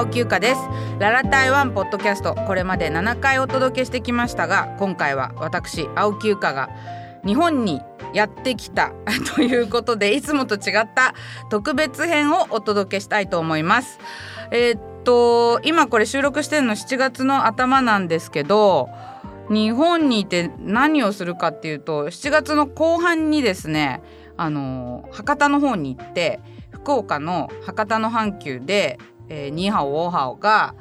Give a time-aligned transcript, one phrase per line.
[0.00, 0.60] 青木ゆかです。
[0.98, 2.34] ララ台湾ポッドキャスト。
[2.34, 6.70] これまで7回お届けしてきましたが今回は私青木ゆかが
[7.22, 7.82] 日本に
[8.14, 8.92] やってきた
[9.36, 11.14] ということでいつもと違った
[11.50, 13.98] 特別編をお届けしたいと思います。
[14.50, 18.88] えーっと今これ収録してるの7月の頭なんですけど
[19.50, 24.00] 日本にいて何をするかっていうと7月の後半にですね
[24.38, 26.40] あの博多の方に行って
[26.70, 28.98] 福岡の博多の阪急で、
[29.30, 30.74] えー、ニーハオオーハオが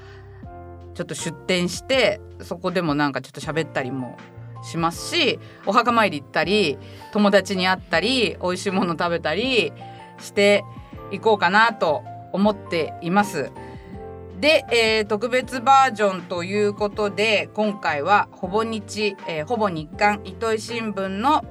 [0.95, 4.17] ちょっと出店してそこでもなんかちょっと喋ったりも
[4.63, 6.77] しますしお墓参り行ったり
[7.13, 9.71] 友達に会ったり美味しいもの食べたり
[10.19, 10.65] して
[11.11, 13.51] いこうかなと思っています。
[14.39, 21.43] で、えー特別バージョンということで今回はほぼ日、えーほぼ日刊糸井新聞の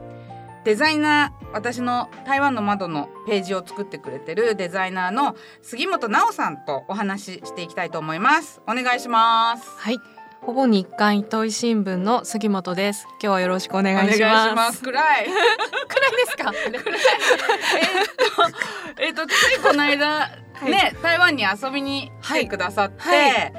[0.64, 9.98] デザイナー私の台湾の窓のページを作ってくれてるデザイナーの杉本直さんとお話ししていきたいと思いますお願いしますはい。
[10.41, 13.06] ほぼ日刊糸井新聞の杉本です。
[13.11, 14.81] 今日はよろしくお願いします。
[14.83, 14.92] 暗
[15.23, 16.53] い くらいですか？
[18.98, 20.31] えっとついこの間、
[20.64, 23.53] いね台湾に遊びに来てくださって、はいはい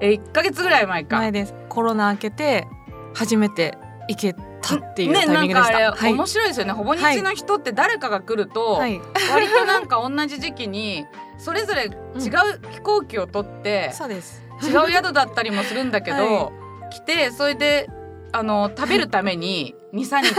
[0.00, 1.54] え1ヶ月ぐらい前か前です。
[1.68, 2.66] コロナ明けて
[3.14, 4.34] 初めて行け
[4.66, 5.78] たっていうねタイミングでした。
[5.78, 9.00] なんかあれ、はい面白いですよねほぼ日の人って誰かが来ると、はい。
[9.32, 11.06] 割となんか同じ時期に
[11.38, 11.92] それぞれ違う
[12.70, 14.42] 飛行機を取って、そうです。
[14.62, 16.52] 違う宿だったりもするんだけど、は
[16.90, 17.88] 来てそれで
[18.36, 20.34] あの食べるために 23日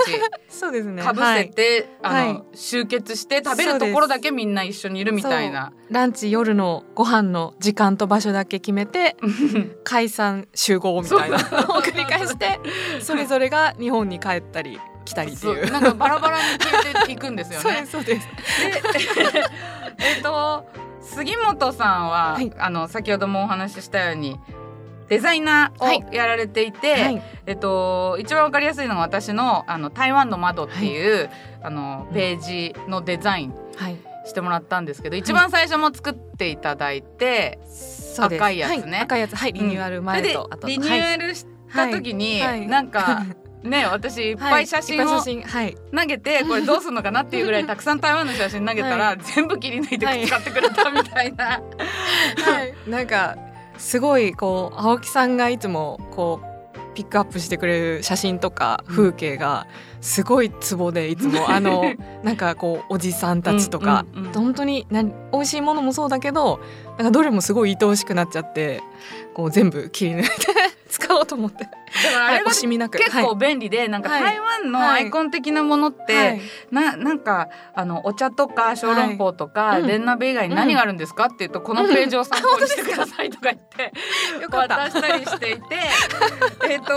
[0.50, 1.02] そうですね。
[1.02, 5.72] かぶせて、あの、はい集結して食べるところだけみんな一緒にいるみたいな。
[5.90, 9.16] ランチ夜のご飯の時間と場所だけ決めて
[9.86, 11.44] 解散集合みたいなのを
[11.82, 12.60] 繰り返して
[13.00, 15.72] それぞれが日本に帰ったり来たりっていう。
[15.72, 17.92] なんかバラバラに消えていくんですよね す。
[17.92, 18.28] そうです。
[19.34, 19.44] で
[20.00, 20.66] えっと
[21.02, 24.38] 杉本さんは、はいあの先ほどもお話ししたように
[25.08, 27.22] デザイナーをやられていて、はい。
[27.46, 31.30] えっと、一番わかりやすいのが私のあの台湾の窓っていう、
[31.62, 33.98] あのページのデザインはい。
[34.26, 38.42] してもらったんですけど、一番最初も作っていただいて、そうです。
[38.42, 38.92] 赤いやつね。
[38.92, 39.36] はい、赤いやつ。
[39.36, 39.54] はい。
[39.54, 42.60] リニューアル前と、それあとでリニューアルした時に、はい。
[42.60, 42.68] はい。
[42.68, 43.24] なんか
[43.66, 51.46] ね私いっぱい写真を投げて、これどうするのかなっていうぐらいたくさん台湾の写真投げたら、は全部切り抜いてはい使ってくれたみたいな。
[51.46, 51.60] は
[52.64, 53.36] い、なんか
[53.78, 56.56] すごいこう青木さんがいつもこう
[56.96, 59.68] ピックアップしてくれる写真とか風景が
[60.02, 61.84] すごいツボでいつもあの
[62.24, 64.34] なんかこうおじさんたちとか、うんうんうん。
[64.34, 66.60] 本当にな美味しいものもそうだけど
[66.98, 68.82] なんかどれもすごい愛おしくなっちゃって
[69.34, 70.30] こう全部切り抜いて
[70.96, 71.68] 使おうと思って、
[72.18, 73.36] あはい、れ結構はい。
[73.38, 74.24] 便利で、なんかはい。
[74.24, 76.42] 台湾のアイコン的なものって、はい。
[76.72, 79.88] ななんかあのお茶とか小籠包とか、はいうん。
[79.88, 81.26] レンナベ以外に何があるんですか？
[81.26, 83.92] って言うと、このページを参考にしてくださいとか言って、
[84.42, 85.62] よかった 渡したりしていて
[86.70, 86.94] えっとで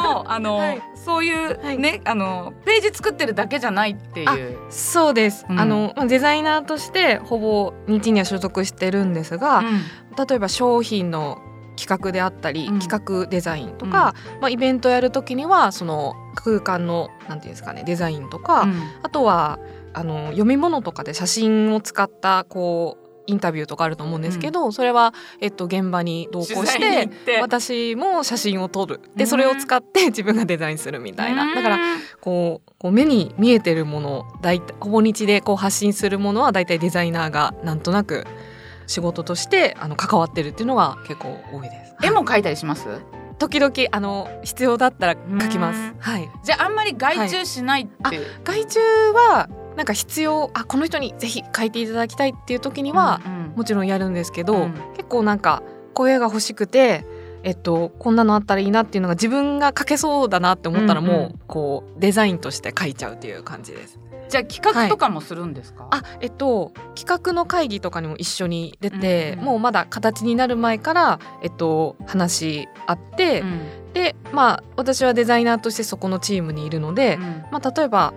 [0.00, 0.82] もあの、はい。
[0.94, 1.78] そういうはい。
[1.78, 4.58] ね、あのページ作ってるだけじゃないっていう。
[4.70, 5.60] そうです、うん。
[5.60, 9.82] あのまあデザイナーとしてほぼ日には所属してるんですが、うん。
[10.26, 11.38] 例えば商品の
[11.76, 12.78] 企画であったり、うん。
[12.78, 18.74] 企画デザインとか、まあ、イベントやるときにはその空間のなんていうんですかねデザインとか、うん。
[19.02, 19.58] あとは
[19.92, 27.10] あの読み物とかで写真を使ったこうインタビューとかあると思うんですけど、それは、えっと、現場に同行して
[27.40, 29.00] 私も写真を撮る。
[29.04, 31.54] うんでそれを使って自分がデザインするみたいな、うん。
[31.54, 31.78] だから
[32.20, 34.26] こうこう目に見えてるもの
[34.80, 38.26] ほぼ日でこう発信するものは大体デザイナーがなんとなく
[38.86, 41.94] 仕事としてあの関わってるっていうのは結構多いです。
[42.02, 42.86] 絵も描いたりします？
[43.38, 45.74] 時々あの必要だったら書きまうん。
[45.74, 46.28] すはい。
[46.44, 55.62] じゃああんまり外注しないっていう、外注はなんか必要あこの人にぜひ書いていただきたいっていう時には、うんもちろんやるんですけど、うん結構なんか
[55.94, 57.04] 声が欲しくて。
[57.42, 64.00] えっと、こんなのあったらいいなっていうのが自分が書けそうだなって思ったらもう、うんうんこうデザインとして書いちゃうっていう感じです。
[64.28, 69.44] じゃあ企画とかもするんですか、あえっと企画の会議とかにも一緒に出て、うんうん。
[69.46, 73.60] もうまだ形になる前から、えっと、話し合って、うん。
[73.92, 77.22] でまあ私はデザイナーとしてそこのチームにいるので、うん。
[77.50, 78.12] まあ、例えば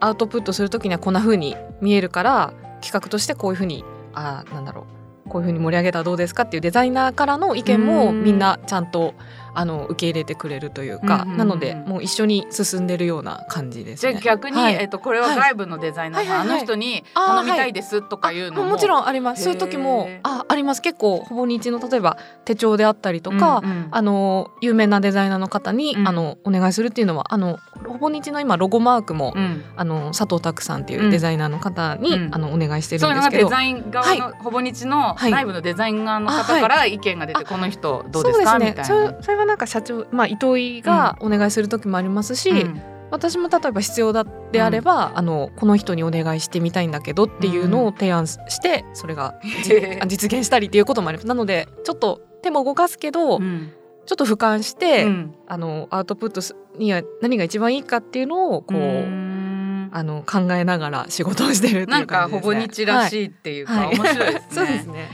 [0.00, 3.84] アウトプットする時にはこんな風に見えるから企画としてこういう風に
[4.14, 4.86] あなんだろ
[5.26, 7.86] うこういう風に盛り上げたらどうですかっていうデザイナーからの意見うん。
[7.86, 9.14] もみんなちゃんと
[9.54, 14.20] あの受け入れてくれるというか、なのでもう一緒に進んでるような感じですじゃあね。
[14.22, 14.74] 逆に、はい。
[14.74, 16.56] えっとこれは外部のデザイナーさん、はいはいはい。
[16.56, 19.44] あの人に頼みたいですとかいうのも、あもちろんあります。
[19.44, 20.82] そういう時もああります。
[20.82, 23.88] 結構ほぼ日の例えば手帳であったりとか、うんうん。
[23.90, 26.08] あの有名なデザイナーの方に、うん。
[26.08, 29.64] あのお願いするっていうのはあのほぼ日の今ロゴマークも、うん。
[29.76, 32.34] あの佐藤拓さんっていうデザイナーの方に、うん。
[32.34, 33.44] あのお願いしてるんですけど。
[33.44, 35.30] デザイン側の、ほぼ日のはい。
[35.30, 38.50] 内部のデザイン側の方から意見が出て、あこの人どうですか？
[38.50, 39.41] そうみたいな。
[39.44, 42.82] なんか社長、まあ、糸井がお願いする時もありますし、うん。
[43.10, 49.34] 私も例えば必要だであれば、あのこの人にお願いしてみたいんだけどっていうのを提案してそれが
[50.08, 51.26] 実現したりっていうこともあります。
[51.26, 53.72] なのでちょっと手も動かすけど、うん。
[54.04, 55.34] ちょっと俯瞰して、うん。
[55.46, 59.90] あのアウトプットすには何が一番いいかっていうのをこう、ん。
[59.92, 62.54] あの考えながら仕事をしてるっていうなんかほ感じですね。
[62.54, 63.96] ぼ日らいしいっていうか、はい。
[63.96, 64.42] 面白いですね。
[64.50, 65.08] そうですね。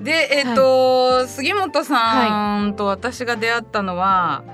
[0.00, 4.44] でえっ、と、杉本さんと私が出会ったのは、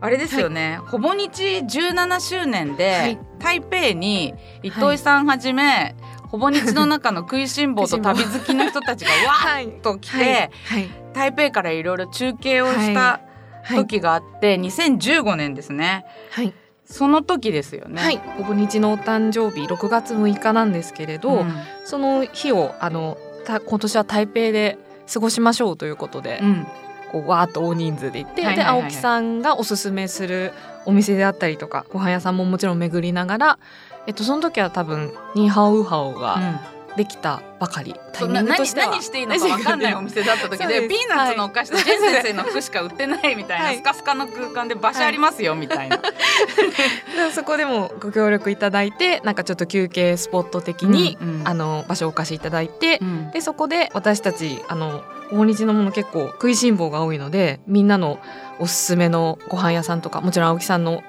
[0.00, 3.18] あれですよね、ほぼ日17周年で、はい。
[3.38, 5.94] 台北に糸井さんはじめ、
[6.28, 10.78] ほぼ日の中の食いしん坊と旅好きの人たちがわはいーっと来て、 はい。
[10.78, 10.90] はい。
[11.14, 13.20] 台北からいろいろ中継をした
[13.62, 13.76] はい。
[13.76, 16.04] 時があって、2015年ですね。
[16.30, 16.52] はい。
[16.84, 18.00] その時ですよね。
[18.00, 21.52] はい、ほぼ日のお誕生日6月6日なんですけれど、うん。
[21.84, 24.78] その日をあのた今年は台北で
[25.12, 26.66] 過ごしましょうということで、うん。
[27.12, 28.82] こうわーっと大人数で行って、はいはいはいはい。
[28.82, 30.52] で青木さんがおすすめする
[30.84, 33.58] お店であったりとかご飯屋さんももちろん巡りながら、
[34.06, 36.60] えっと、その時は多分ニーハオウハオが
[36.96, 38.90] でききたばかり、何ングとしては。
[38.90, 43.76] 何していいのか 分かんないお店だった時でピーナッツのお菓子とジェン先生の服しか売ってないみたいな、はい。
[43.76, 45.96] スカスカの空間で場所ありますよみたいな。
[47.16, 51.48] でそこでもご協力いただいてなんかちょっと休憩スポット的に、うんうん。
[51.48, 53.30] あの場所をお貸しいただいて、うん。
[53.30, 55.02] でそこで私たちあの
[55.32, 58.20] 大日のもの結構食いしん坊が多いのでみんなの
[58.58, 61.02] おすすめのご飯屋さんとかもちろん青木さんの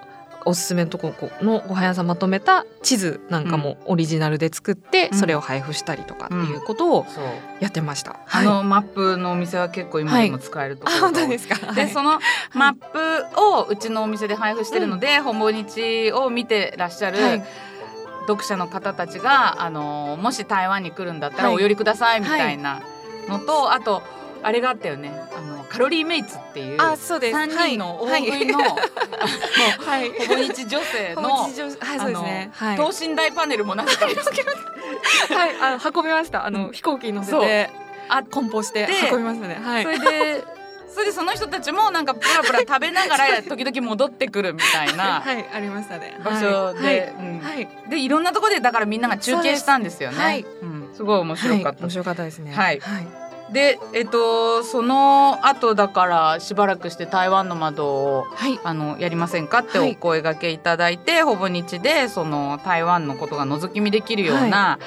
[0.47, 5.17] おすすめのとこのご飯屋さんまとめた地図なんかもオリジナルで作って、うん。
[5.17, 7.05] それを配布したりとかっていうことを
[7.59, 8.19] やってました。
[8.31, 11.01] あのマップのお店は結構今でも使えるとこあろ。
[11.01, 11.55] が多い本当ですか？
[11.67, 11.75] はい。
[11.75, 12.19] でその
[12.53, 17.43] マップをうちのお店で配布してるので、ほぼ日を見てらっしゃるはい。
[18.27, 21.55] 読者の方たちが、あのもし台湾に来るんだったらはい。
[21.57, 22.81] お寄りくださいみたいな
[23.27, 24.01] のと、あと
[24.43, 27.37] あれがあったよねあのカロリーメイツっていうあそうです。
[27.37, 30.09] 3人の大食いの、はい。
[30.09, 32.49] ほぼ日女性のはいそうですね。
[32.53, 32.77] はい。
[32.77, 36.45] 等身大パネルもなんかはいあの運びました。
[36.45, 37.69] あの飛行機に乗せて
[38.09, 39.55] あ梱包してで運びましたね。
[39.55, 39.89] はいそ。
[39.89, 40.57] れで
[40.89, 46.19] それでその人たちもなんかプラプラ食べながら時々戻ってくるみたいな はいありましたね。
[46.23, 47.67] 場所で、はいうんはい。
[47.89, 50.17] でいろんなところでだからみんなが中継したんですよね。
[50.17, 51.67] はいうん、すごい面白かった。
[51.69, 52.51] はい面白かったですね。
[52.51, 53.26] はいはい。
[53.51, 58.59] でえっとその後だからしばらくして台湾の窓をはい。
[58.63, 59.93] あのやりませんかってはい。
[59.93, 64.79] お声掛けいただいて、ほぼ日でその台湾のことが覗き見できるような、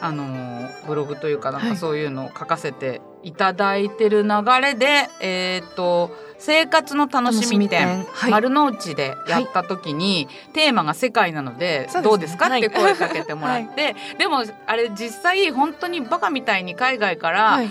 [0.00, 1.70] あのブログというかなんはい。
[1.70, 4.28] かそういうのを書かせていただいてる流
[4.62, 6.10] れで、えっと
[6.40, 8.30] 生活の楽しみ展はい。
[8.30, 12.46] 丸の内でやった時に、テーマが世界なのでどうですか？
[12.46, 12.60] っはい。
[12.62, 17.70] て声かけてもらって、でもあれ実際本当にバカみたいに海外から、はい。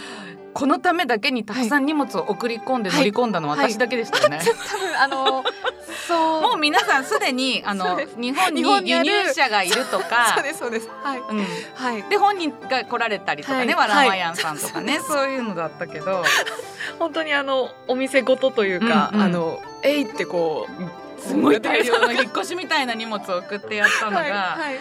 [0.51, 3.00] このためだけにたくさん荷物を送り込んではい。
[3.00, 3.71] 乗り込んだのははい。
[3.71, 4.39] 私だけでしたよね。
[4.44, 5.44] 多分あの
[6.07, 6.42] そう。
[6.42, 10.89] もう皆さんすでにあの日本に輸入者がいるとか そうですそうです。
[11.03, 11.20] はい。
[11.20, 12.03] うん、はい。
[12.10, 13.88] で本人が来られたりとかね、はい。
[13.89, 16.24] ワランワヤンさんとかね、 そういうのだったけど
[17.00, 19.25] 本当にあのお店ごとというか、うんうん。
[19.25, 24.79] あのえいってこうすごい大量の 引っ越しみたいな荷物を送ってやったのが、はいはい。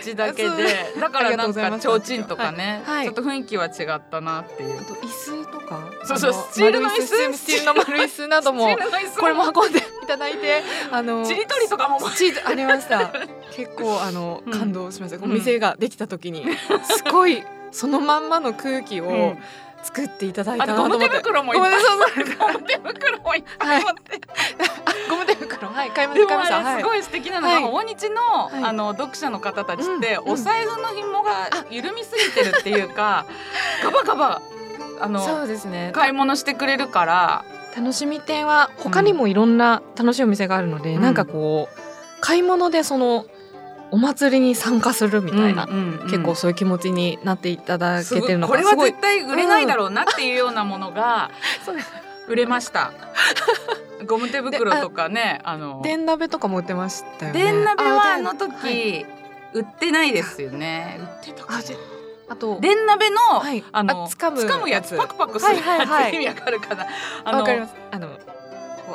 [0.00, 2.96] うちだけでだからなんか提灯とかね、はい。
[2.96, 4.80] はいちょっと雰囲気は違ったなっていう。
[4.80, 4.84] あ。
[4.84, 5.80] と椅子とか？
[6.04, 7.16] そうそうスチールの椅子。
[7.16, 8.76] 丸スチールの丸椅子なども
[9.18, 13.12] これも運んでいただいてあのちりとりとかもチーズありました。
[13.54, 14.52] 結構あのうん。
[14.52, 15.24] 感動しました、うん。
[15.24, 16.46] お店ができた時に
[16.84, 19.38] すごいそのまんまの空気をうん
[19.84, 21.72] 作っていただいたなと思って、手袋もいっぱい。
[21.72, 23.82] ゴム手袋もいっぱい。
[23.84, 24.20] 持って、
[25.10, 25.68] ゴム手袋。
[25.68, 26.82] はい買いましたす。
[26.82, 27.62] ごい素敵なのが、はい。
[27.62, 28.64] 訪日の、はい。
[28.64, 33.26] あの読者の方たちって、うんお財布の紐が緩みすぎてるっていうか
[33.84, 34.42] ガバガバ
[35.00, 35.90] あのそうですね。
[35.92, 37.44] 買い物してくれるから。
[37.76, 41.02] 楽しみ店は他にもいろんな楽しいお店があるので、うん。
[41.02, 43.26] なんかこう買い物でその
[43.90, 45.66] お祭りに参加するみたいな、
[46.04, 51.30] 結構そういう気持ちになっていただけてるのこれは絶対売れないだろうなっていうようなものが
[52.28, 52.92] 売れました。
[54.06, 55.80] ゴム手袋とかねあの。
[55.82, 57.40] 電鍋とかも売ってましたよね。
[57.40, 58.36] 電鍋はあのはい。
[58.38, 59.06] 時、
[59.54, 60.98] 売ってないですよね。
[61.00, 61.60] 売ってたか
[62.26, 63.64] あと電鍋の、はい。
[63.72, 64.94] あのあ掴むやつ。
[64.94, 64.96] やつ。
[64.96, 65.86] パクパクするやつ、はいはい。
[65.86, 66.86] はい意味わかるかな。
[67.24, 67.74] わかります。
[67.90, 68.08] あの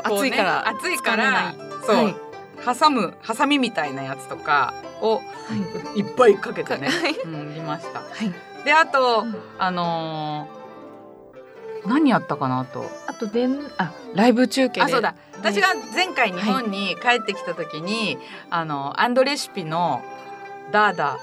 [0.03, 1.53] 暑いから暑いから
[1.86, 2.29] そう、はい
[2.66, 5.22] 挟むハサミみたいなやつとかをは
[5.96, 6.00] い。
[6.00, 7.16] いっぱいかけてね、はい。
[7.16, 8.00] うん、見ました。
[8.00, 8.63] はい。
[8.66, 9.36] であと、うん。
[9.58, 10.60] あのー
[11.86, 12.86] 何やったかなあと。
[13.08, 14.82] あとでんあライブ中継で。
[14.82, 15.16] あそうだ。
[15.38, 18.18] 私が前回日本に帰ってきた時に、
[18.50, 20.01] あのアンドレシピの
[20.72, 21.20] ダーダ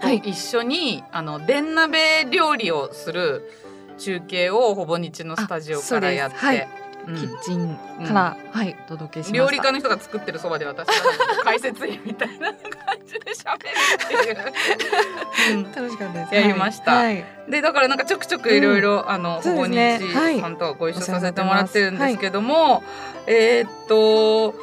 [0.00, 0.16] とはい。
[0.16, 3.50] 一緒に、あの電鍋料理をする
[3.98, 6.66] 中継をほぼ日のスタジオからやって、
[7.06, 7.76] キッチン
[8.06, 9.36] から、はいお届けしました。
[9.38, 10.94] 料理家の人が作ってるそばで私が
[11.44, 12.58] 解説員みたいな感
[13.06, 13.58] じで喋る
[14.04, 14.14] って
[15.50, 15.72] いう、うん。
[15.72, 16.34] 楽しかったです。
[16.34, 16.92] やりました。
[16.92, 17.24] はい。
[17.48, 19.76] でだからなんかちょくちょくいろいろあのほぼ日
[20.40, 22.82] さんとはご一緒させてもらってるんですけども、
[23.26, 24.54] えーっと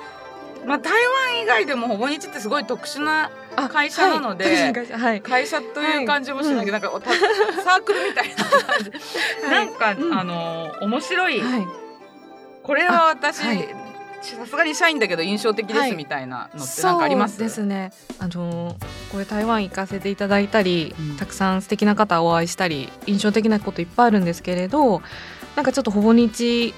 [0.66, 4.74] まあ台湾以外でもほぼ日ってすごい特殊なあ会社なのではい。
[4.74, 4.98] 会社。
[4.98, 5.22] はい。
[5.22, 8.92] 会社という感じもしないけど、なんかおたサークルみたいな感じ、
[9.50, 10.14] なんか、うん。
[10.14, 11.68] あの面白い、はい
[12.68, 15.96] これは私さすがに社員だけど印象的です、はい。
[15.96, 17.38] みたいなのってなんかあります？
[17.38, 17.94] そうですね。
[18.20, 18.76] あの
[19.12, 21.16] これ台湾行かせていただいたり、うん。
[21.16, 25.02] たくさん素敵な方お会いしたり印象的なこといっぱいあるんですけれど
[25.56, 26.74] なんかちょっとほぼ日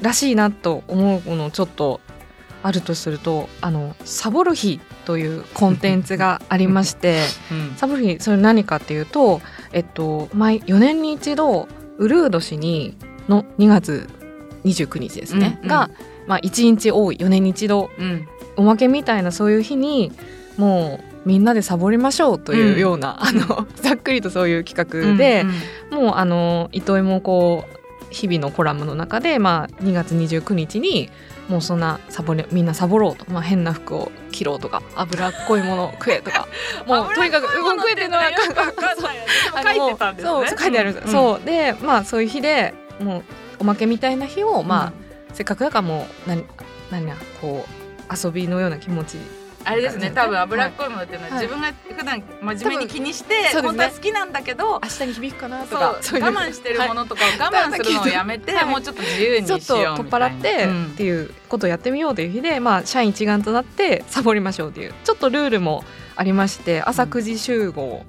[0.00, 2.00] らしいなと思うものちょっと
[2.62, 7.74] あるとするとあのサボる日というコンテンツがありまして うん。
[7.76, 9.40] サボる日それ何かっていうと
[9.72, 11.66] えっと毎4年に一度
[11.98, 12.96] ウルード氏に
[13.28, 14.08] の2月
[14.66, 15.68] 29日ですね、うんうん。
[15.68, 15.90] が、
[16.26, 17.90] まあ、1日多い4年に一度。
[17.98, 18.28] うん。
[18.56, 20.12] おまけみたいなそういう日に
[20.56, 25.44] もうみんなでサボりましょうというような、あの ざっくりとそういう企画で
[25.90, 27.76] うん、もうあの糸井もこう
[28.10, 31.10] 日々のコラムの中で、まあ、2月29日に
[31.48, 36.46] もうそんなサボりみんなサボろうと、まあ、変な服を着ろとか脂っこいものを食えとか。
[36.86, 39.28] もうとにかく動くえてのはよくわかんないよね。
[39.76, 40.30] 書いてたんですね。
[40.30, 40.92] そう書いてある。
[40.92, 40.94] ん。
[40.94, 41.46] です、そう。
[41.46, 43.22] でまあそういう日でもう
[43.58, 44.92] おまけみたいな日を、まあ
[45.34, 46.44] せっかくだからもう何
[46.90, 49.18] 何やこう遊びのような気持ち。
[49.68, 51.42] あれですね多分脂っこいものっていうのは、はい。
[51.42, 55.88] 自分が普段真面目に気にして、本当は好きなんだけど明日に響くかなとか。
[55.88, 58.64] 我慢してるものとかを我慢するのをやめて、はい。
[58.66, 60.86] もうちょっと自由にしようちょっと取っ払ってうん。
[60.86, 65.84] っていうことをやってみようという日で、まあ、社員一丸となってサボりましょうというちょっとルールも
[66.14, 68.04] ありまして朝9時集合、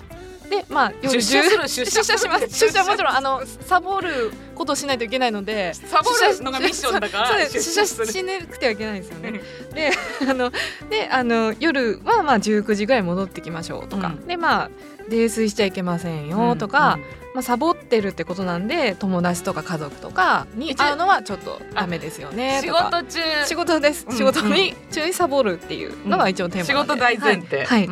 [0.49, 2.47] でまあ夜出社す10る 出出社します。
[2.49, 2.83] 出社。
[2.83, 5.73] もちろんあの出サボることをしないといけないので。
[5.73, 9.41] サボるのがミッションだから出社しなくてはいけないんですよね。
[9.73, 9.91] で
[10.29, 10.51] あの
[10.89, 14.27] であの夜はまあ19時ぐらい戻ってきましょうとか、うん。
[14.27, 14.69] でまあ
[15.09, 16.99] 泥酔しちゃいけませんよとか、
[17.37, 23.19] まあ、サボってるってことなんで友達とか家族とかに会うのはちょっとダメですよね仕事中。
[23.45, 27.87] 仕事です、うん仕事に中にサボるっていうのが一応テー仕マなんで、事大前提、はい。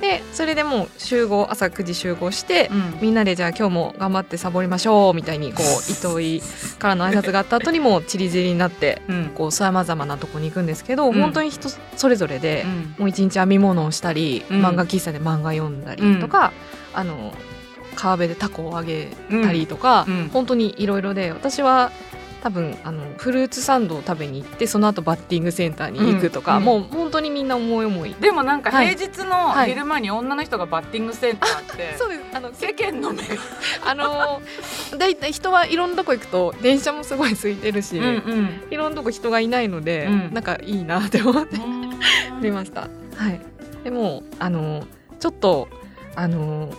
[0.00, 2.98] でそれでもう集合朝9時集合して、うん。
[3.00, 6.42] みんなでじゃあ今日も頑張ってサボりましょうみたいにこう糸井
[6.80, 9.30] からの挨拶があった後にもチリチリになってうん。
[9.32, 11.12] こうさまざまなとこに行くんですけど、うん。
[11.20, 12.94] 本当に人それぞれで、うん。
[12.98, 14.66] もう一日編み物をしたり、うん。
[14.66, 16.52] 漫画喫茶で漫画読んだりとか、
[16.94, 17.32] あの
[17.98, 20.28] 川辺でタコをあげたりとか、うんうん。
[20.28, 21.90] 本当にいろいろで私は
[22.40, 28.14] 多分あのフルーツサンドを食べに行ってその後バッティングセンターに行くとか、うんもう本当にみんな思い思い。
[28.14, 28.94] でもなんかはい。
[28.94, 29.70] 平日のはい。
[29.70, 32.20] 昼間に女の人がバッティングセンターって、 そうです。
[32.32, 33.34] あの世間の目が、
[33.84, 34.40] あの
[34.96, 40.30] だいたい人はいろんなとこ行くと電車もすごい空いてるし、んいろんなとこ人がいないので、うん。
[40.32, 42.82] なんかいいなって思ってあり ました。
[43.16, 43.40] はい。
[43.82, 44.84] でもあの
[45.18, 45.68] ちょっと
[46.14, 46.72] あの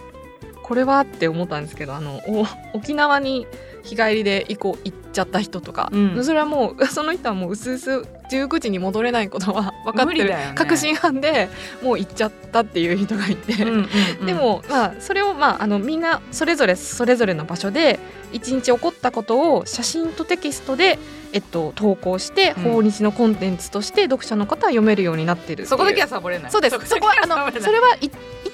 [0.70, 3.48] これはって思ったんですけど、あのお沖縄に
[3.82, 6.24] 日帰りで行こう行っちゃった人とか、うん。
[6.24, 10.52] それはもう その人はもう薄々19時に戻れないことは分かってる、ね。
[10.54, 11.50] 確信犯で
[11.82, 13.64] もう行っちゃったっていう人がいて。
[13.64, 14.26] うんうんうん。
[14.28, 17.98] でも、まあ、それを、まあ、あのみんなそれぞれそれぞれの場所で
[18.32, 21.00] 一日起こったことを写真とテキストで、
[21.34, 22.64] えっと、投稿して、うん。
[22.74, 25.66] 訪日のコンテンツとして読者の方は読めるようになってるう。
[25.66, 26.52] そこだけはサボれない。
[26.52, 26.78] そうです。
[26.86, 27.98] そこはあのそれは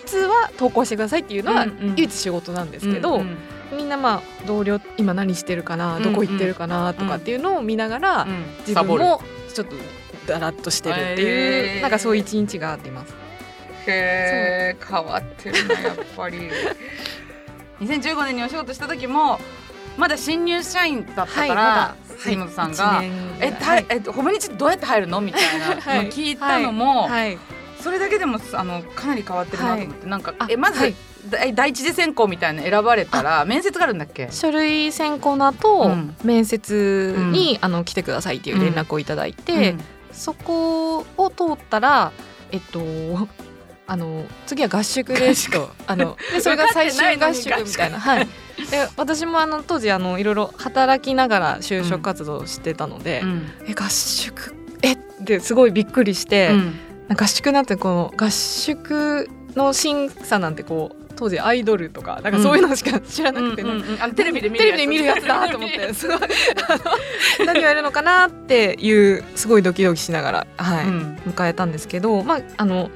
[0.05, 3.38] はいいつは投稿してくださいっていうのは唯一仕事なんですけど、うんうん。
[3.77, 8.45] みんなまあ同僚今何してるかなどこ行ってるかなとかっていうのを見ながら、うん。
[8.67, 9.21] 自分も
[9.53, 9.75] ちょっと
[10.27, 11.27] だらっとしてるっていう、
[11.75, 11.81] へー。
[11.81, 13.13] なんかそういう一日があっています。
[13.88, 16.50] へえ変わってるなやっぱり。
[17.81, 19.38] 2015年にお仕事した時も
[19.97, 26.09] まだ新入社員だったから、はい杉本さん一が年「えたえほぼ日どうやって入るの?」みたいなのはい。
[26.09, 27.38] 聞いたのも、はい
[27.85, 30.95] それだけでもあのかなり変わってるなと思って、なんかあえまず、はい。
[31.29, 34.27] だ第一次選考みたいなの選ばれたら面接があるんだっけ？
[34.31, 36.15] 書類選考の後、うん。
[36.23, 39.79] 面接に、あの来てくださいっていう連絡をいただいて、うん。
[40.11, 42.11] そこを通ったら
[42.51, 42.81] えっと
[43.85, 45.69] あの次は合宿ですと。
[45.85, 48.27] あのでそれが最終合宿みたいな、はい、
[48.71, 53.51] で私もあの当時あのいろいろ働きながら就職活動をしてたので、うん。
[53.67, 54.55] え合宿？
[54.81, 54.93] え？
[54.93, 64.15] ってすごいびっくりして、うん合宿なんてこの合宿の審査なんてこう当時アイドルとかなんかそういうのしか知らなくて、うんうんうん。
[64.15, 64.59] テレビで見
[64.97, 65.93] るやつだと思って。
[65.93, 66.19] すごい
[67.45, 70.88] 何をやるのかなっていうすごいドキドキしながら、はい。
[70.88, 71.15] うん。
[71.25, 72.89] 迎えたんですけど、まあ、あの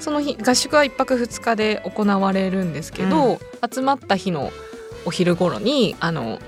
[0.00, 3.38] その日合宿は1泊2日で行われるんですけど、
[3.70, 4.50] 集まった日の
[5.04, 6.38] お昼頃にあの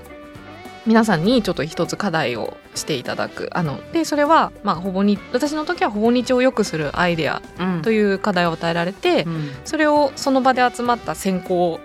[0.85, 3.49] 皆さんにちょっと一つ課題をしていただく。
[3.51, 7.81] あのでそれは、まあ、ほぼに私の時はほぼ日を良くするアイデアうん。
[7.81, 9.51] という課題を与えられて、うん。
[9.65, 11.79] それをその場で集まった選考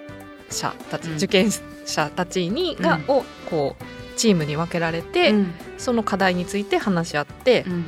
[0.51, 1.17] 者たち、うん。
[1.17, 1.51] 受験
[1.85, 3.17] 者たちにが、うん。
[3.17, 5.55] をこうチームに分けられて、うん。
[5.77, 7.85] その課題について話し合って、うん。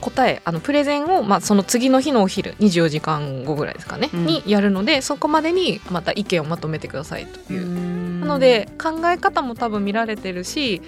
[0.00, 4.26] 答えあのプレゼンを、まあ、その次の日のお昼24時間後ぐらいですかね、うん。
[4.26, 8.01] にやるのでそこまでにまた意見をまとめてくださいという。
[8.22, 10.80] ななので考え方も多分見られてるし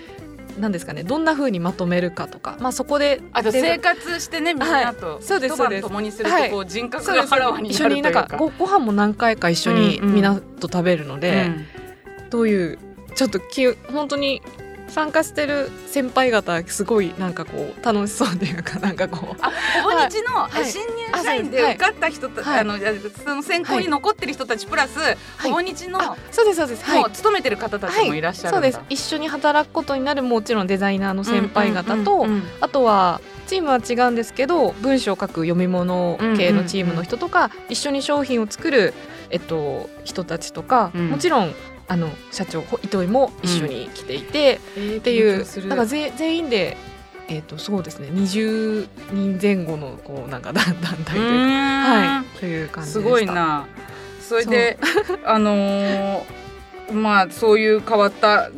[0.59, 5.83] 何ですかねどんな風にまとめるかとか、まあ、そこであとで生活してねみんなとそうですそうです。
[5.83, 6.51] 共にするはい。
[6.51, 8.09] とこう人格があらわに一なるというか。
[8.09, 10.15] 緒になんかごご飯も何回か一緒にうんうん。
[10.15, 12.31] みんなと食べるので、うん。
[12.31, 12.79] どういう
[13.15, 14.43] ちょっとき本当に
[14.89, 19.37] 参加してる先輩方すごいなんかこう楽しそうっていうかなんかこう。
[19.41, 19.51] あ
[19.83, 22.79] ほぼ日のはい新入社員で受かった人たはいあの
[23.25, 24.99] その選考に残ってる人たちプラス
[25.43, 26.85] ほぼ日のあそうですそうです。
[26.85, 27.01] はい。
[27.01, 28.21] もう勤めてる方たちもい。
[28.21, 28.81] らっしゃるそうです。
[28.89, 32.27] 一緒に働くことになるもちろんデザイナーの先輩方と、
[32.61, 38.95] あとはチームは違うんですけど文章を書く読み物系のチームの人とか、一緒に商品を作る、
[39.31, 41.11] えっと、人たちとか、うん。
[41.11, 41.55] もちろん
[41.87, 44.61] あの社長ほ糸井も一緒に来ていて、
[44.99, 46.77] っていうだからぜ全員で、
[47.29, 53.11] えっとそうですね20人前後のこうなんか団 団体というか、ははい、という感じすでした。
[53.11, 53.67] ごいな。
[54.21, 54.79] それで
[55.25, 56.45] あのー
[56.93, 58.51] まあそういう変わった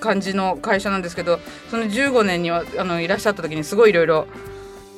[0.00, 1.38] 感じの会社なんですけど
[1.70, 4.26] その15年にはあのいらっしゃった時にすごいいろいろ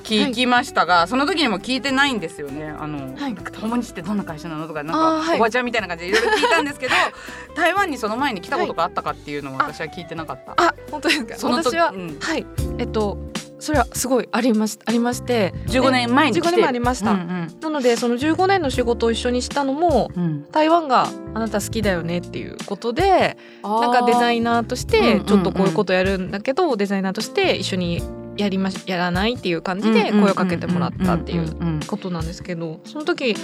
[0.05, 2.67] 聞きましたが、その時にも聞いてないんですよね。
[2.79, 3.35] あの、はい。
[3.35, 6.93] 友日ってどんな会社なのとかなんか、おばちゃんみたいな感じでいろいろ聞いたんですけど
[7.57, 10.53] 台湾にその前に来たことがあったかっていうのを私は聞いてなかった。
[10.57, 11.37] あ本当ですか？
[11.37, 12.19] その時私は、うん。
[12.21, 12.47] はい。
[12.79, 13.19] えっと
[13.61, 15.55] それはすごいありましありまして。
[15.69, 16.49] 15年前に来て。
[16.49, 20.23] 15年前ありました、うんなのでその15年の仕事を一緒にしたのもうん。
[20.23, 25.25] うん台湾があなた好きだよねっていうことでなんかデザイナーとしうんてうんうん。
[25.25, 28.03] ちょっとこういうことやるんだけど、デザイナーとして一緒に
[28.37, 33.37] やりましやらないっていう感じで声をかけてもらったっていううんことなんですけどその時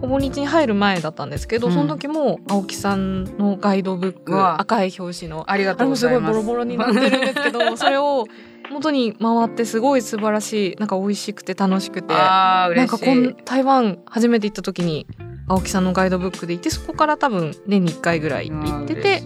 [0.00, 1.74] ほぼ日に入る前だったんですけど、うん。
[1.74, 6.34] その時も青木さんのガイドブック赤い表紙のありがとうございます。
[6.34, 8.26] ごいボロボロになってるんですけど それを
[8.70, 15.06] 元に回ってすごい素晴らしいなんか美味しくて楽しくてなんかこん台湾初めて行った時に
[15.48, 19.22] 青木さんのガイドブックで行ってそこから多分年に1回ぐらい行ってて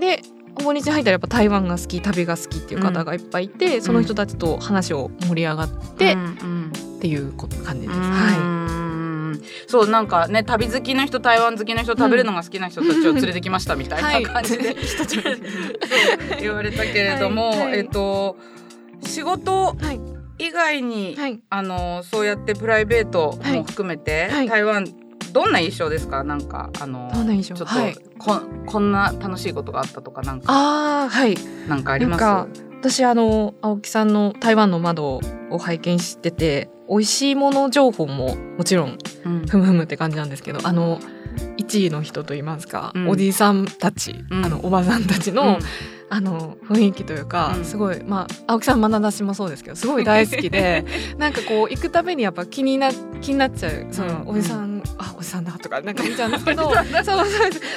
[0.00, 0.20] で
[0.56, 7.98] ほぼ日に入ったらやっぱ台湾が好き旅が好きっていう方がいっぱいいて、その人たちと話を盛り上がってうんうんっていう感じです。
[7.98, 9.40] うはん。
[9.66, 14.76] そうなんかね旅好きの人台湾好きの人食べるのが好きな人たちを連れてきましたみたいな感じで、
[16.40, 17.58] 言われたけれども、はい。
[17.58, 17.78] はい。
[17.78, 18.36] えっと
[19.02, 19.76] 仕事
[20.38, 21.40] 以外に、はい。
[21.50, 24.48] あのそうやってプライベートも含めて、はい。
[24.48, 24.86] 台湾
[25.34, 26.22] どんな印象ですか？
[26.22, 27.56] なんかあのどんな印象？
[27.56, 27.96] ちょっと、はい。
[28.18, 30.46] ここんな楽しいことがあったとかなんか。
[30.50, 31.36] ああはい。
[31.68, 32.20] なんかあります？
[32.22, 35.20] なんか私あの青木さんの台湾の窓
[35.50, 39.46] を拝見してて美味しいもの情報ももちろんうん。
[39.46, 41.00] ふむふむって感じなんですけどあの
[41.56, 43.08] 一位の人といいますか、うん。
[43.08, 44.44] おじいさんたち、うん。
[44.44, 45.58] あのおばさんたちの、
[46.10, 47.64] あの雰囲気というか、うん。
[47.64, 50.84] すごいまあ青木さんまなだしもそうですけどすごい大好きで
[51.18, 54.28] なんかこう行くたびにやっぱ気にな気になっちゃうその、うん。
[54.28, 57.24] おじさんあおじさんだとかなんか見ちゃうんですけど そうそう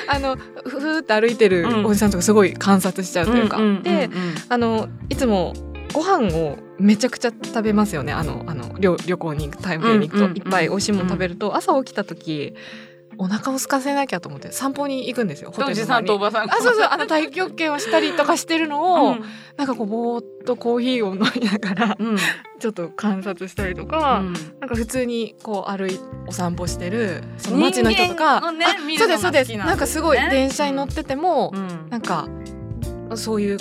[0.08, 1.86] あのふふーって歩いてるうん。
[1.86, 4.10] おじさんとかすごい観察しちゃうというか、んんんんで
[4.50, 5.54] あのいつも
[5.94, 8.14] ご飯をめちゃくちゃ食べますよね。
[8.14, 10.38] あのあの旅旅行に行くタイムに行くと、うんうんうん。
[10.38, 12.54] いっぱい美味しいもの食べると、朝起きた時
[13.18, 16.54] お腹を空かせなきゃと思って散歩に行くんですよホテさんとおばさんが。
[16.54, 19.24] あそうそうあの太極拳をしたりとかしてるのを、うん。
[19.58, 22.18] なんかこうぼーっとコーヒーを飲みながらうん。
[22.60, 24.34] ちょっと観察したりとか、うん。
[24.34, 28.66] なんか普通にこう歩いお散歩してるその街の人とか、ね
[28.98, 29.58] そうですそうです。
[29.58, 31.90] なんかすごい電車に乗ってても、うん。
[31.90, 32.28] なんか
[33.16, 33.58] そういう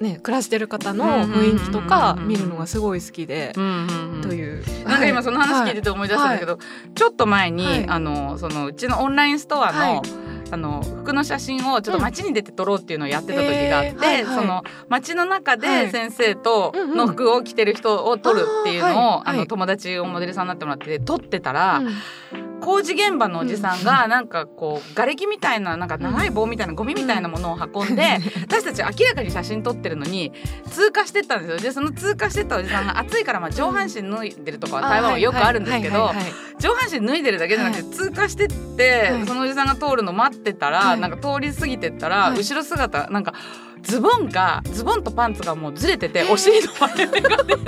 [0.00, 4.64] ね暮らしてる方の雰囲気とか見るのがすごい好きで、という。
[4.84, 6.58] なんか今その話聞いてて、て思い出したんだけど、
[6.94, 7.88] ちょっと前に、はい。
[7.88, 10.26] あのそのうちのオンラインストアの、はい。
[10.48, 15.90] あの服の写真をちょっと街に出て撮ろうっていうのをやってた時があって、その街の中はでい。
[15.90, 27.96] 先生との服を着てる人を撮るっていうのを、あの友達をモデルさんになってもらって撮ってたら、うん工事現場のおじさんがなんかこう瓦礫みたいななんか長い棒みたいなゴミみたいなものを運ん。
[27.96, 30.32] で私たち明らかに写真撮ってるのに
[30.70, 31.58] 通過してったんですよ。
[31.58, 36.10] でその通過してったおじさんが暑いからまあ上半身脱いでるとかは台湾はよくあるんですけど
[36.58, 39.26] 上半身脱いでるだけじゃなくて通過してってはい。
[39.26, 41.00] そのおじさんが通るの待ってたらはい。
[41.00, 42.38] なんか通り過ぎてったらはい。
[42.38, 43.34] 後ろ姿なんか
[43.82, 47.54] ズボンがズボンとパンツがもうずれててお尻の割れ目が出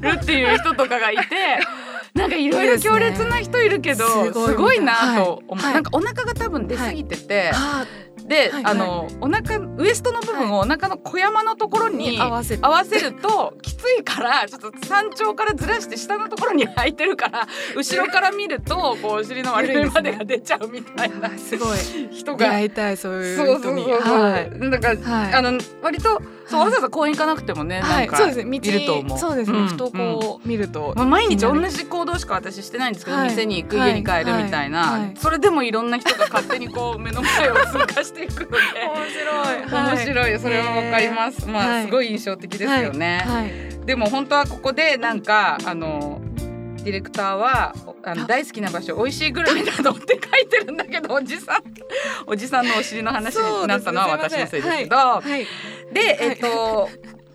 [0.00, 1.22] るっていう人とかがいて
[2.16, 5.74] なんかいろいろ強烈な人いるけどすごいなと思う、はい。
[5.74, 7.86] なんかお腹が多分出過ぎてて、あ
[8.26, 8.64] で、はい。
[8.64, 12.66] あのお腹ウエストの部分をお腹の小山のところーにに合わせて。
[12.66, 21.78] 合わせるときついからちょっと山頂からずらして下のところに履いてるから 後ろから見るとこうお尻の割れ目までが出ちゃうみたいなすごい。
[22.10, 22.38] 人が。
[22.38, 24.70] 出会いたいそういそううそう人にそうそう、はい。
[24.70, 25.34] だから、はい。
[25.34, 28.58] あの割とそうはいわざわざ公園行かなくてもね、はい、なんかそうですね。
[28.58, 29.18] 道いると思う。
[29.18, 33.28] そうですね、んふとこう見ると、まあ、毎日同じ行動しか私してないんですけど、はい。
[33.30, 38.56] 店に行く、はい家に帰るみたいな、それでもいろんな人が勝手にこう目の前を通過していくので。
[38.86, 39.82] 面白い。
[39.82, 40.36] 面白い。
[40.36, 41.84] よそれはわかります、まあ、はい。
[41.86, 46.20] すごい印象的ですよね、はい、でも本当はここでなんかあの
[46.84, 47.74] ディレクターは
[48.06, 51.62] あのあ大好きな場所美味しいグルメなどって書いてるんだけどおじさん
[52.26, 55.46] おじさんのお尻の話になったのは私のせいですけど、はい。
[55.92, 56.88] でえっと、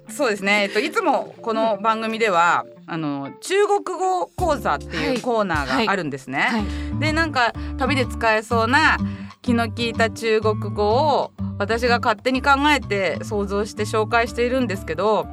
[0.10, 6.40] そうですね、えっと、いつもこの番組ではあの中国語講座ってはいいうコーナーがあるんですね。
[6.40, 7.00] はい。
[7.00, 8.98] でなんか旅で使えそうな
[9.42, 15.28] 気の利いた中国語を私が勝手に考えて想像して紹介しているんですけど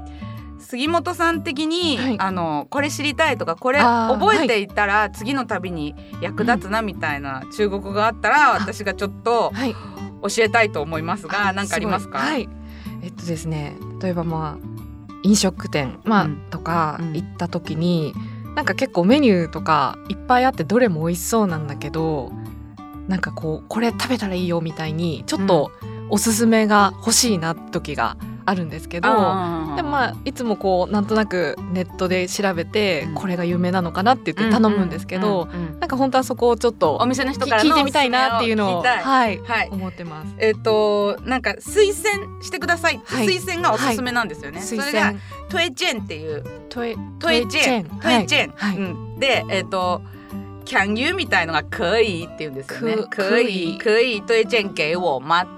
[0.59, 2.17] 杉本さん的に、はい。
[2.19, 9.75] あのこれ知りたいとかこれ覚えていたら次の旅に役立つなみたいな中国語があったら、私がちょっとはい。
[10.21, 12.19] 教えたいと思いますが何かありますか？
[12.19, 12.49] はい。
[13.03, 14.69] えっとですね例えばまあ
[15.23, 16.41] 飲食店まあ、うん。
[16.51, 17.13] とかうん。
[17.13, 18.13] 行った時に、
[18.57, 22.33] なんか結構メニューとかいっぱいあってどれも美味しそうなんだけど
[23.07, 25.71] なんかこうこれ食べたらいいよみたいにちょっと
[26.11, 28.17] おすすめが欲しいな時が
[28.49, 33.15] あるんですけど、でもまあいつもこうなんとなくネットで調べて、うん。
[33.15, 35.67] これが有名なのかなって言って頼むんですけど、うんうん。
[35.67, 39.69] うんなんか本当はそこをちょっとお店の人きか聞いてみたいなっていうのをはいはい。
[39.71, 40.35] 思ってます。
[40.39, 43.27] えっ、となんか推薦してください、はい。
[43.27, 45.21] 推薦がおすすめなんですよね、推それが薦。
[45.51, 46.45] トエチェンっていう。
[46.69, 48.01] トエトエチェン。
[48.01, 48.77] トエチェン、はい。
[48.77, 50.03] うん、でえっ、と
[50.65, 52.97] can you みたいのが可以って言うんですよね。
[52.97, 55.58] く可以可以トエチェン给我吗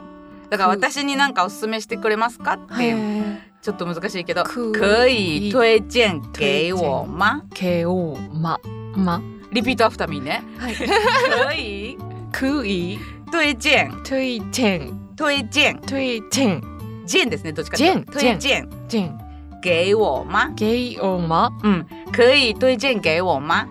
[0.51, 2.97] だから私に何かおすすめしてくれますかっていう
[3.37, 8.59] へちょっと難しいけどく可以推荐给我吗ー KO ま
[8.97, 9.23] ま。
[9.53, 10.43] リピートアフターミーね。
[10.59, 10.75] はい。
[10.77, 11.99] 可以
[12.33, 12.99] クイ
[13.33, 15.11] 推薦トイチェン。
[15.17, 16.63] 推薦トイチェン。
[17.07, 18.03] ジェンですねどっちかジェン。
[18.05, 18.39] 推薦
[18.89, 19.19] チェン。
[19.63, 21.51] 给我吗ゲイオマ。
[21.63, 23.67] 嗯，可以推荐给我吗？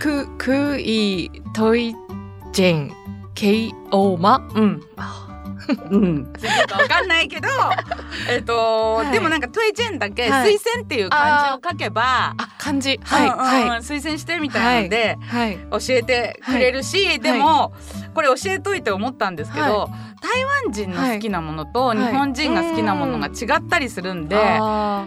[0.00, 1.94] ククイトイ
[2.54, 2.92] チェン
[3.34, 4.48] KO マ？
[4.54, 4.80] うん。
[5.90, 6.32] うん。
[6.38, 7.48] ちょっとわかんないけど、
[8.30, 9.10] えっと、はい。
[9.10, 10.54] でもなんかトイチェンだけはい。
[10.54, 13.00] 推薦っていう漢字を書けば、あ漢字。
[13.02, 13.28] はい。
[13.28, 13.80] うんうんうんはい。
[13.80, 15.58] 推薦してみたいので、はい。
[15.72, 17.72] 教えてくれるし、でも、
[18.14, 19.88] これ教えといて思ったんですけど、は
[20.20, 21.98] 台湾人の好きなものとはい。
[21.98, 25.06] 日本人が好きなものが違ったりするんで、 あ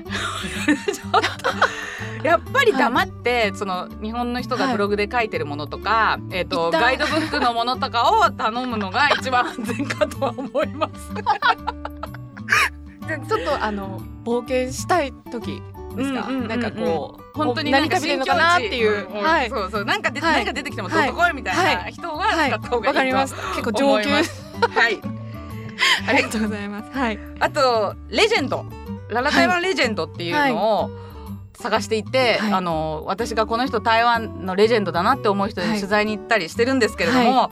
[2.24, 6.82] やっぱり黙って、その日本の人がブログで書いてるものとか、えっ、と一旦。
[6.82, 11.12] ガイドブックのものとかを頼むのが一番安全かとは思います。
[13.08, 15.62] ーちょっとあの冒険したい時
[15.98, 19.50] ですか、なんかこう本当に何食べるのかなっていう、はい。
[19.50, 19.86] そうそう。
[19.86, 20.34] なんかで、はい。
[20.36, 21.34] 何か出てきてもどうぞ来い。
[21.34, 22.50] みたいな人ははい。
[22.50, 23.36] 使った方がいいと、わかります。
[23.56, 24.20] 結構上級は
[24.90, 25.02] い。
[26.08, 26.98] ありがとうございます。
[26.98, 27.20] はい。
[27.40, 28.66] あとレジェンド。
[29.10, 30.90] ララ台湾レジェンドっていうのを
[31.54, 32.54] 探していて、はい。
[32.54, 35.78] あの私がこの人台湾のレジェンドだなって思う人にはい。
[35.78, 37.52] 取材に行ったりしてるんですけれども、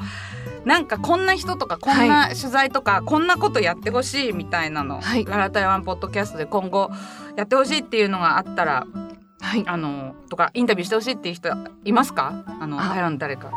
[0.66, 5.24] なんかこんな人とかこんな取材とか、こんなことやってほしいみたいなの、はい。
[5.26, 6.90] ララ台湾ポッドキャストで今後
[7.38, 8.86] やってほしいっていうのがあったら
[9.40, 9.64] はい。
[9.68, 11.50] あのとかインタビューしてほしいっていう人
[11.84, 12.44] いますか？
[12.60, 12.90] あのあ。
[12.90, 13.52] 台湾の誰か。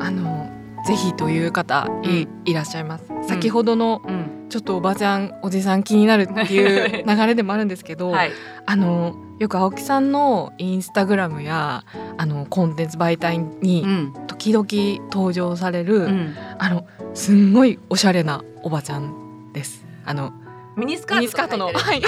[0.00, 0.50] あの
[0.86, 3.06] ぜひという方い,、ういらっしゃいます。
[3.26, 8.32] 先ほどのうんちょっとおばちゃんおじさん気になるっていう流れでもあるんですけど、はい、
[8.66, 11.84] あのよく青木さんのインスタグラムや
[12.18, 14.12] あのコンテンツ媒体うにん。
[14.26, 14.66] 時々
[15.10, 19.86] 登場される、うん、あのすんごいおしゃれなおばちゃんです。
[20.04, 20.34] あの
[20.76, 21.66] ミニスカートとかミニスカートの。
[21.66, 22.02] はい。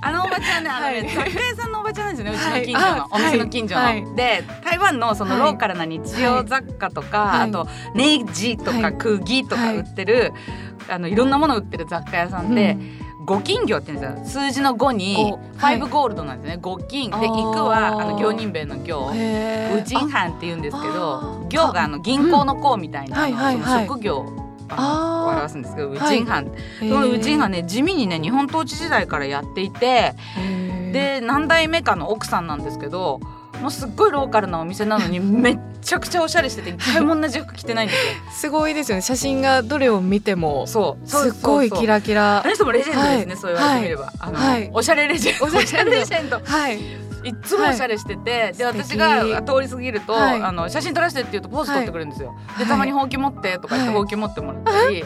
[0.00, 1.30] あのおばちゃんね、あのね、はい。
[1.30, 3.80] 雑貨屋さんのおばちゃんなんですよね、うちの近所の、お店の近所の。
[3.82, 4.04] はい。
[4.14, 5.40] で、台湾のそのはい。
[5.40, 7.48] ローカルな日用雑貨とか、はい。
[7.48, 8.98] あとネジとかはい。
[8.98, 10.32] 釘とか売ってる、
[10.88, 12.76] あのいろんなもの売ってる雑貨屋さんで、
[13.24, 16.58] 五金魚って言うんですよ数字の5に五ファイブゴールドなんですね。
[16.60, 17.10] 五金。
[17.10, 19.10] で行くはあの行人兵の行。
[19.10, 21.48] ウジンハンって言うんですけあどー。
[21.48, 24.18] 行があの銀行の行みたいな、その職業。
[24.18, 30.14] をあの表すんですけどウジンハン、へーそのウジンハンね地味にね日本統治時代からやっていて
[30.92, 33.20] で何代目かの奥さんなんですけど
[33.60, 38.12] もうすっごいローカルなお店なのに めっちゃくちゃおしゃれしてて一回も同じ服着てないんですよ。
[38.32, 39.02] すごいですよね。
[39.02, 41.08] 写真がどれを見てもそう。
[41.08, 41.30] す。
[41.30, 42.42] っごいキラキラ。
[42.44, 43.36] あの人もレジェンドですね、はい。
[43.36, 44.70] そう言われてみれば、あの、はい。
[44.72, 45.58] おしゃれレジェンド。
[45.58, 46.36] おしゃれレジェンド。
[46.36, 46.96] おしゃれレジェンド。
[46.96, 48.98] はいいっつもおしゃれしてて、で私素敵。
[48.98, 50.42] が通り過ぎると、はい。
[50.42, 52.64] あの写真撮らせてって言うとポーズ撮ってくれるんですよ、はい。
[52.64, 53.96] でたまにほうき持ってとか言ってはい。
[53.96, 55.04] ほうき持ってもらったり、で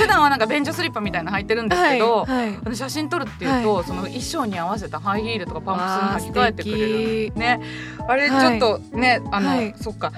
[0.00, 2.26] 普段はなんか便所スリッパみたいなの履いてるんですけど、
[2.74, 7.60] 写真撮るっていうと、その衣装に合わせたハイヒールとかパンプスに履き替えてくれるね。
[8.06, 8.54] あれちはい。
[8.62, 9.74] ょっとね、あの、はい。
[9.80, 10.12] そっか。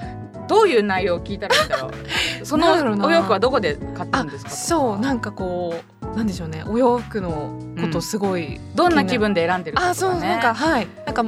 [0.46, 1.92] どういう内容を聞いたらいいんだろう。
[2.44, 2.72] その
[3.06, 6.64] お洋服はどこで買ったあんですかそうなんかこうなんでしょうね。
[6.66, 10.88] お洋服のことすごい、どんな気分で選んでるかとか、ね、あそうなんかはい。
[11.07, 11.24] なんか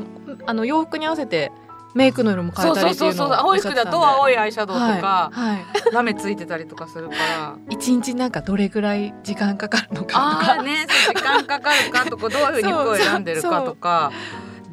[0.47, 1.51] あの洋服に合わせて
[1.97, 5.65] メイクの色も変えたりそうそうそうっていうのを青い服だと青いアイシャドウとか、はい、はい。
[5.93, 7.57] ラメついてたりとかするから。
[7.71, 10.53] 一日なんかどれぐらい時間かかるのかとあか。
[10.61, 14.13] あね、時間かかるかとかどういうふうに服を選んでるかとか。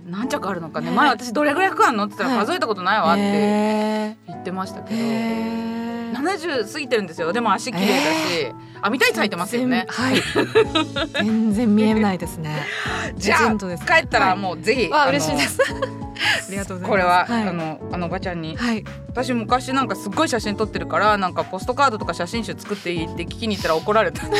[0.06, 0.90] 何着あるのかね。
[0.90, 2.46] ね前私どれぐらい服あるのって言ったらはい。
[2.46, 6.64] 数えたことないわってへ言ってましたけーど、へー。
[6.64, 7.32] 70過ぎてるんですよ。
[7.32, 7.94] でも足綺麗だ
[8.30, 9.86] し、あ見たいつ履いてますよね。
[9.90, 10.22] 全はい。
[11.14, 12.66] 全然見えないですね。
[13.16, 15.60] じゃあ帰ったらもうぜひ、わあの嬉しいです。
[16.48, 16.90] ありがとうございます。
[16.90, 17.48] これは、はい。
[17.48, 18.56] あのあのおばちゃんに。
[18.56, 18.84] はい。
[19.10, 24.24] 私昔なんかすっごい写真撮ってるからなんかポストカードとか写真集作っていいって聞きに行ったら怒られた。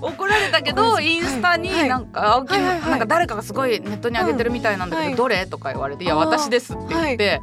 [0.00, 1.06] 怒られたけどはい。
[1.06, 1.88] インスタにはい。
[1.88, 2.90] なんか青木はいはいはい。
[2.90, 7.40] なんか誰かがすごいネットに上げてるみたいなんだけど、どれとか言われて「いや私です」って言って、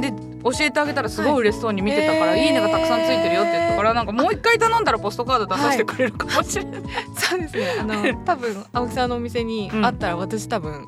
[0.00, 0.12] で
[0.44, 2.44] 教えてあげたらすごい嬉しそうに見てたから「はい。
[2.44, 6.82] いいね」がたくさんついてるよって言ったからなんかもう一回頼んだらポストカード出させてくれるかもしれない。
[7.16, 7.66] そうですね。
[7.80, 9.84] あの 多分青木さんのお店にうん。
[9.84, 10.86] あったら私多分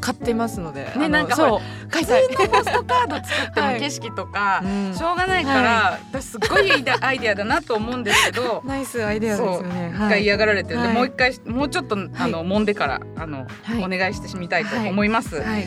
[0.00, 3.80] 買ってますので、あのなんかそう普通のポストカード作ってもはい。
[3.80, 4.94] 景色とか、うん。
[4.94, 8.62] しょうがないから、私すっごいいいアイデアだなと思うんですけど。
[8.68, 9.92] ナイスアイデアですよね。
[9.94, 10.96] 一回嫌がられてるんで、はい。
[10.96, 13.82] もう一回もうちょっとあの、揉んでからあの、はい。
[13.82, 15.36] お願いしてみたいと思います。
[15.36, 15.66] はい。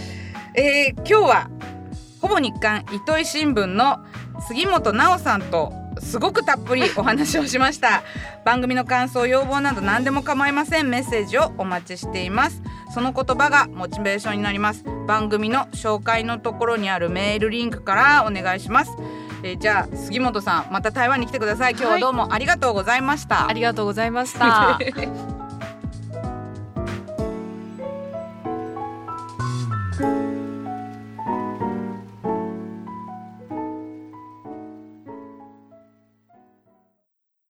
[0.54, 1.50] えー今日は
[2.22, 4.00] ほぼ日刊糸井新聞の
[4.48, 8.04] 杉本直さんとすごくたっぷりお話をしました。
[8.46, 10.90] 番組の感想要望など何でも構いません。
[10.90, 12.62] メッセージをお待ちしています。
[12.94, 14.84] その言葉がモチベーションになります。
[15.08, 18.92] 番組の紹介のところにあるメールリンクからお願いします、
[19.44, 21.74] えーじゃあ杉本さんまた台湾に来てください。
[21.74, 24.80] 今日はどうもありがとうございました、ありがとうございました